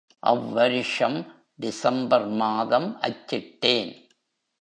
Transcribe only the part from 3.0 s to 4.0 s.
அச்சிட்டேன்.